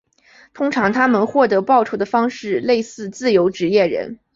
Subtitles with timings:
[0.55, 4.17] 通常他们获得报酬的方式类似自由职业人。